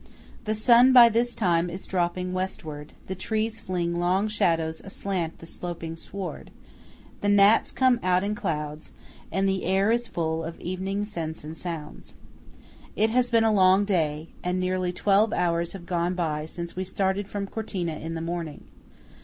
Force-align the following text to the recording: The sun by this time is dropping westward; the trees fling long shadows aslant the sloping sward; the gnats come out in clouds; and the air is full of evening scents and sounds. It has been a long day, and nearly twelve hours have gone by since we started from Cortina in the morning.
The 0.45 0.55
sun 0.55 0.93
by 0.93 1.09
this 1.09 1.35
time 1.35 1.69
is 1.69 1.85
dropping 1.85 2.33
westward; 2.33 2.93
the 3.05 3.13
trees 3.13 3.59
fling 3.59 3.99
long 3.99 4.27
shadows 4.27 4.81
aslant 4.83 5.37
the 5.37 5.45
sloping 5.45 5.95
sward; 5.95 6.49
the 7.21 7.29
gnats 7.29 7.71
come 7.71 7.99
out 8.01 8.23
in 8.23 8.33
clouds; 8.33 8.93
and 9.31 9.47
the 9.47 9.63
air 9.63 9.91
is 9.91 10.07
full 10.07 10.43
of 10.43 10.59
evening 10.59 11.05
scents 11.05 11.43
and 11.43 11.55
sounds. 11.55 12.15
It 12.95 13.11
has 13.11 13.29
been 13.29 13.43
a 13.43 13.53
long 13.53 13.85
day, 13.85 14.29
and 14.43 14.59
nearly 14.59 14.91
twelve 14.91 15.33
hours 15.33 15.73
have 15.73 15.85
gone 15.85 16.15
by 16.15 16.47
since 16.47 16.75
we 16.75 16.83
started 16.83 17.27
from 17.27 17.45
Cortina 17.45 17.93
in 17.97 18.15
the 18.15 18.21
morning. 18.21 18.65